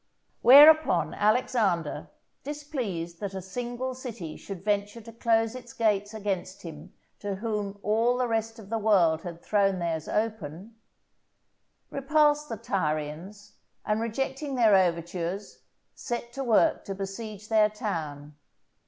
[0.41, 2.07] Whereupon, Alexander,
[2.43, 7.77] displeased that a single city should venture to close its gates against him to whom
[7.83, 10.75] all the rest of the world had thrown theirs open,
[11.91, 13.53] repulsed the Tyrians,
[13.85, 15.59] and rejecting their overtures
[15.93, 18.33] set to work to besiege their town.